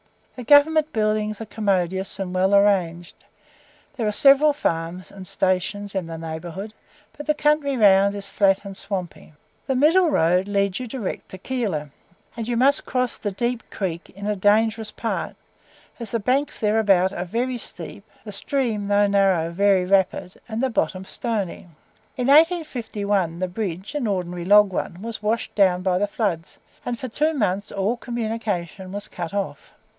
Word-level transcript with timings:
The 0.35 0.43
Government 0.43 0.91
buildings 0.91 1.39
are 1.39 1.45
commodious 1.45 2.17
and 2.17 2.33
well 2.33 2.55
arranged. 2.55 3.13
There 3.95 4.07
are 4.07 4.11
several 4.11 4.53
farms 4.53 5.11
and 5.11 5.27
stations 5.27 5.93
in 5.93 6.07
the 6.07 6.17
neighbourhood, 6.17 6.73
but 7.15 7.27
the 7.27 7.35
country 7.35 7.77
round 7.77 8.15
is 8.15 8.27
flat 8.27 8.65
and 8.65 8.75
swampy. 8.75 9.33
The 9.67 9.75
middle 9.75 10.09
road 10.09 10.47
leads 10.47 10.79
you 10.79 10.87
direct 10.87 11.29
to 11.29 11.37
Keilor, 11.37 11.91
and 12.35 12.47
you 12.47 12.57
must 12.57 12.87
cross 12.87 13.19
the 13.19 13.31
Deep 13.31 13.69
Creek 13.69 14.09
in 14.09 14.25
a 14.25 14.35
dangerous 14.35 14.89
part, 14.89 15.35
as 15.99 16.09
the 16.09 16.19
banks 16.19 16.57
thereabouts 16.57 17.13
are 17.13 17.23
very 17.25 17.59
steep, 17.59 18.03
the 18.23 18.31
stream 18.31 18.87
(though 18.87 19.05
narrow) 19.05 19.51
very 19.51 19.85
rapid, 19.85 20.41
and 20.49 20.63
the 20.63 20.71
bottom 20.71 21.05
stony. 21.05 21.67
In 22.17 22.25
1851, 22.25 23.37
the 23.37 23.47
bridge 23.47 23.93
(an 23.93 24.07
ordinary 24.07 24.45
log 24.45 24.73
one) 24.73 25.03
was 25.03 25.21
washed 25.21 25.53
down 25.53 25.83
by 25.83 25.99
the 25.99 26.07
floods, 26.07 26.57
and 26.83 26.97
for 26.97 27.07
two 27.07 27.35
months 27.35 27.71
all 27.71 27.95
communication 27.97 28.91
was 28.91 29.07
cut 29.07 29.35
off. 29.35 29.73